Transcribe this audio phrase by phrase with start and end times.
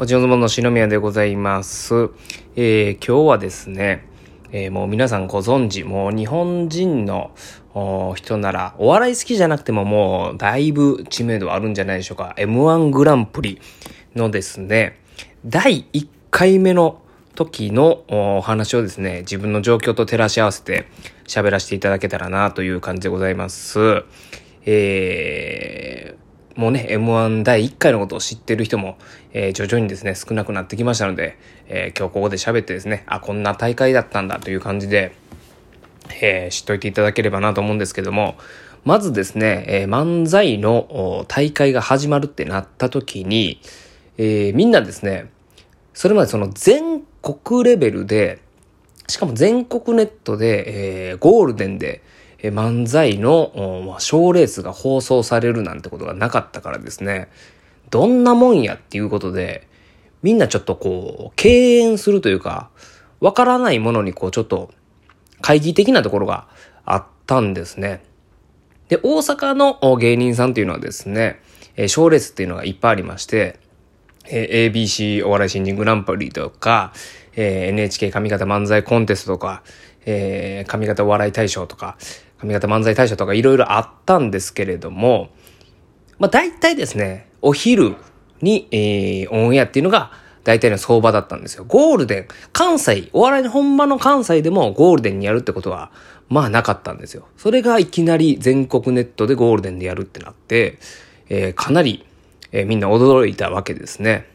[0.00, 2.10] おちのずもの篠宮でございます。
[2.54, 4.06] えー、今日はですね、
[4.52, 7.32] えー、もう皆さんご存知、もう日本人の
[8.14, 12.36] 人なら、お笑い好きじゃなくてももうだいぶ知名度あるんじゃないでしょうか。
[12.38, 13.60] M1 グランプリ
[14.14, 15.00] のですね、
[15.44, 17.02] 第1回目の
[17.34, 20.86] 時のお話をですね、自分の状況と照らし合わせて
[21.26, 24.04] 喋らせていただけたらなという感じでございます。
[24.64, 26.27] えー、
[26.58, 28.98] もうね、M1 第1回のことを知ってる人も、
[29.32, 35.14] えー、徐々にですね、少なくなってきましたので、えー、今日ここで喋ってですね、あ、こんな大会だったんだという感じで、
[36.20, 38.34] えー、知っといていただければなと思うんですけども、
[38.84, 43.60] まずですね、え漫才の大会が始まるってなった時に、
[44.16, 45.30] えみんなですね、
[45.94, 48.40] それまでその全国レベルで、
[49.06, 52.02] しかも全国ネットで、えゴールデンで、
[52.40, 57.28] え漫才の、まあ、賞レースが放送されるなんてことがなかったからですね、
[57.90, 59.66] どんなもんやっていうことで、
[60.22, 62.70] みんなちょっとこう、敬遠するというか、
[63.20, 64.70] わからないものにこう、ちょっと、
[65.40, 66.48] 会議的なところが
[66.84, 68.02] あったんですね。
[68.88, 71.40] で、大阪の芸人さんっていうのはですね、
[71.86, 73.58] 賞、レースっていうのがいっぱいありまして、
[74.30, 76.92] えー ABC お笑い新人グランプリとか、
[77.36, 79.62] え NHK 上方漫才コンテストとか、
[80.06, 81.96] え上方お笑い大賞とか、
[82.42, 85.30] 上方漫才大賞とかいろいろあったんですけれども、
[86.18, 87.96] まあ大体ですね、お昼
[88.40, 90.12] に、えー、オンエアっていうのが
[90.44, 91.64] 大体の相場だったんですよ。
[91.66, 95.90] ゴールデン、関西、お笑いの本場の関西でもゴールデンにやるってことは、
[96.28, 97.26] まあなかったんですよ。
[97.36, 100.78] それがいきなり全国ネットでゴールデンでやるってなって、
[101.28, 102.04] えー、かなり、
[102.52, 104.26] えー、みんな驚いたわけですね。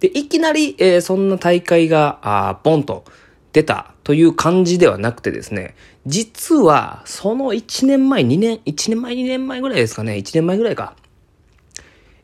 [0.00, 3.04] で、いきなり、えー、そんな大会が、あポンと
[3.52, 5.74] 出たという感じではなくてですね、
[6.06, 10.96] 実は、その1年前、2年、1年前、2年前ぐらいですかね、1年前ぐらいか。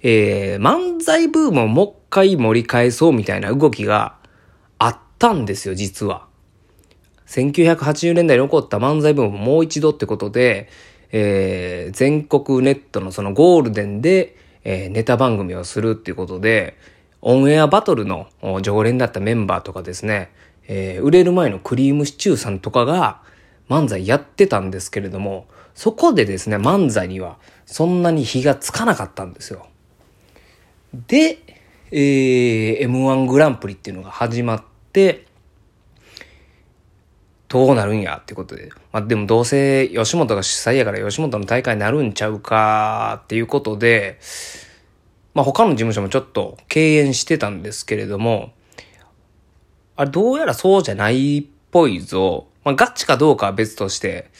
[0.02, 4.14] えー、漫才ブームをもう一回盛り返そうみたいな動きが
[4.78, 6.26] あったんですよ、実は。
[7.26, 10.68] 1980年代に起こった漫才ブームをもう一度ってことで、
[11.12, 16.76] えー、全国ネットのそのゴールデンで、えー、ネタ番組をするっていうことで、
[17.20, 18.28] オンエアバトルの
[18.62, 20.30] 常連だったメンバーとかですね、
[20.68, 23.22] えー、売れる前のクリームシチューさんとかが
[23.68, 29.66] 漫才やってたんですけれども、そこでですね、漫才にはそんなに火がつかなかったんですよ。
[31.06, 31.38] で、
[31.90, 35.26] えー、M1 グランプリっていうのが始まって、
[37.48, 38.70] どうなるんやってことで。
[38.92, 44.18] まあでもどうせ吉本が主催やから吉本の大会になるんちゃうかっていうことで、
[45.34, 48.52] まあ他の事務所もちょっと敬遠してたんですけれども、
[49.96, 52.46] あれどうやらそうじゃないっぽいぞ。
[52.64, 54.30] まあガチかどうかは別として、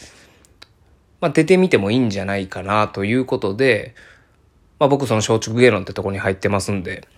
[1.20, 3.94] まあ出てみてもいいんじゃないかなということで、
[4.78, 7.08] まあ僕その松竹芸能ってとこに入ってますんで、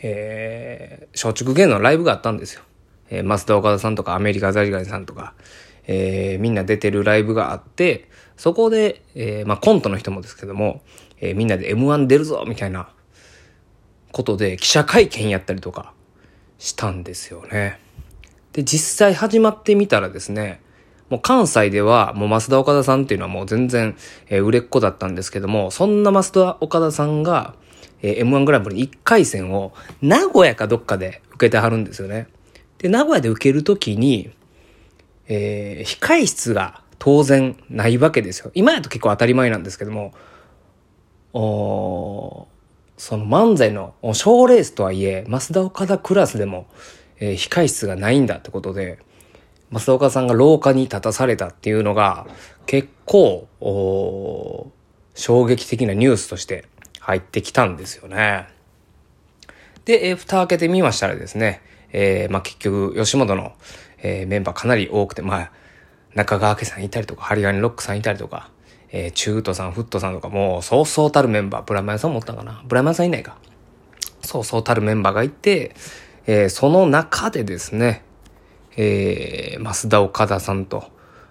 [0.00, 2.62] えー、松竹芸能のライブがあったんですよ。
[3.10, 5.34] えー、増田岡田さんとかアメリカザリガニさんとか、
[5.86, 10.82] えー、みんな出てるライブがあって、そこで、えー、まあコントの人もですけども、
[11.20, 12.88] えー、みんなで M1 出るぞみたいな
[14.12, 15.92] ことで記者会見やったりとか、
[16.58, 17.78] したんですよね。
[18.52, 20.60] で、実際始まってみたらですね、
[21.08, 23.96] もう関西ではもう増田岡田さんっていうのはもう全然、
[24.28, 27.54] えー、売れっ子だったんですけども、そんな増田岡田さんが、
[28.02, 32.28] えー、M1 グランプリ1回戦を名古屋かどっかで受けてはるんですよね。
[32.78, 34.30] で、名古屋で受けるときに、
[35.26, 38.50] えー、控室が当然ないわけですよ。
[38.54, 40.14] 今やと結構当たり前なんですけども、
[41.32, 42.48] お
[42.96, 46.66] その漫才の賞レースとはいえ、増田岡田クラスでも、
[47.20, 48.98] えー、控室がないんだってことで、
[49.70, 52.26] 増田岡さんが廊下に立たされたっていうのが、
[52.66, 54.72] 結構、お
[55.14, 56.64] 衝撃的なニュースとして
[57.00, 58.48] 入ってきたんですよね。
[59.84, 61.62] で、えー、蓋開けてみましたらですね、
[61.92, 63.52] えー、まあ、結局、吉本の、
[63.98, 65.50] えー、メンバーかなり多くて、まあ、
[66.14, 68.50] 中川家さんいたりとか、ハリガニロックさんいたりとか、
[68.90, 72.62] えー、中途さん、フットさんとかもう、そうそうたるメンバー、ブラマヨさんもおったかな？
[72.66, 73.36] ブラマヨさんいないか。
[74.22, 75.74] そうそうたるメンバーがいて、
[76.26, 78.02] えー、その中でですね、
[78.76, 80.90] えー、増田岡田さんと、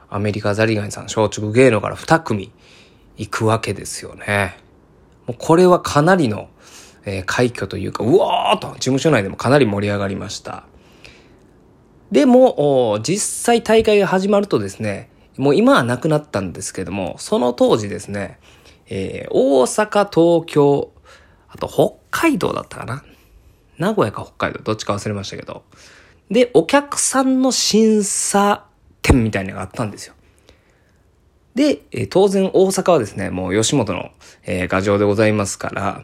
[0.09, 2.51] アメリカザリガニさん、松竹芸能から二組
[3.17, 4.57] 行くわけですよね。
[5.25, 6.49] もうこれはかなりの、
[7.09, 10.65] えー、快挙というか、うわーと、事務所内でもかなり盛り上がりました。
[12.11, 18.39] でも、実際大会が始まるとですね、もう今はなくなったんですけども、その当時ですね、
[18.89, 20.91] えー、大阪、東京、
[21.47, 23.03] あと北海道だったかな？
[23.77, 25.63] 名古屋か北海道、どっちか忘れましたけど。
[26.29, 28.65] で、お客さんの審査
[29.01, 30.13] 点みたいなのがあったんですよ。
[31.55, 34.11] で、え、当然大阪はですね、もう吉本の、
[34.45, 36.03] えー、画像でございますから、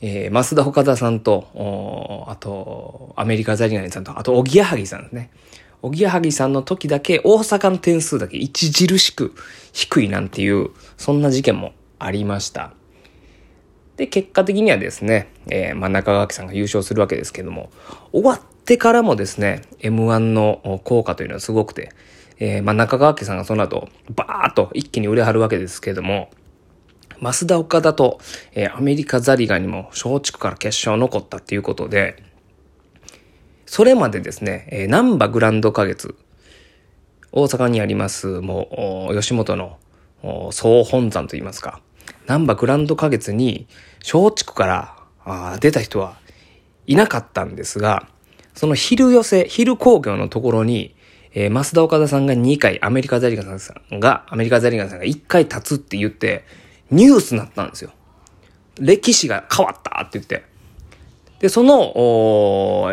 [0.00, 5.30] えー、増田岡田さんと、あと、アメリカザリガニさんと、あと、おぎやはぎさんですね。
[5.82, 9.34] おぎやはぎさんの時だけ、大阪の点数だけ著しく
[9.72, 12.72] 低いなんていう、そんな事件もありました。
[13.96, 17.70] で、結果的にはですね、えー、まあ、中川家さんが優勝するわけですけども、
[18.12, 21.90] 終わってからもですね、M1 の効果というのはすごくて、
[22.38, 26.30] えー、まあ、中川家さんがその後、バーッと一気に売れ張るわけですけども、
[27.20, 28.20] 増田岡田と、
[28.52, 32.22] えー、アメリカザリガニも松竹から決勝残ったっていうことで、
[33.66, 36.16] それまでですね、えー、ナンバグランド花月、
[37.32, 39.78] 大阪にあります、もう、吉本の
[40.52, 41.80] 総本山といいますか、
[42.26, 43.66] ナンバグランド花月に
[44.00, 46.16] 松竹からあ出た人は
[46.86, 48.08] いなかったんですが、
[48.54, 50.96] その昼寄せ、昼工業のところに、
[51.34, 56.44] えー、増田岡田さんが2回、アメリカザリガンさんが、アメリカザリガンさんが1回立つって言って、
[56.90, 57.90] ニュースになったんですよ。
[58.80, 60.44] 歴史が変わったって言って。
[61.40, 61.92] で、その、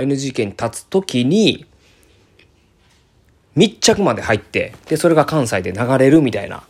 [0.02, 1.66] NGK に立つときに、
[3.56, 6.64] 密着まで入って、で、それが関西で流れるみたいな、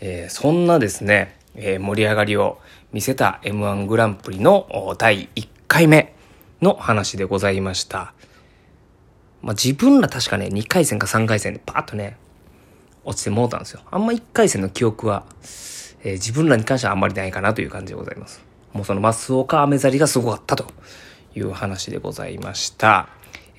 [0.00, 2.58] えー、そんなですね、えー、盛り上がりを
[2.92, 6.14] 見せた M1 グランプリの第1回目
[6.62, 8.14] の話でございました。
[9.42, 12.16] まあ、自分ら確かね、2回戦か3回戦でパーッとね、
[13.04, 13.80] 落ちてもうたんですよ。
[13.90, 15.24] あんま1回戦の記憶は、
[16.02, 18.42] えー、自分らに関してはあんまりないかなという感じでございます。
[18.72, 20.66] もうそのマスオカアメザリがすごかったと
[21.34, 23.08] いう話でございました。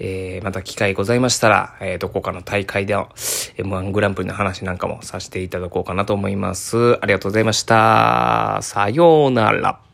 [0.04, 6.98] えー、また機会ございましたら、えー、どこかの大会で M1 グランプリの話なんかもさせていただこうかなと思います。
[7.02, 8.60] ありがとうございました。
[8.64, 9.91] さようなら。